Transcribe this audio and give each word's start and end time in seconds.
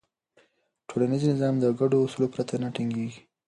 ټولنیز 0.89 1.23
نظم 1.31 1.55
د 1.59 1.65
ګډو 1.79 1.97
اصولو 2.05 2.27
پرته 2.33 2.55
نه 2.63 2.69
ټینګېږي. 2.75 3.21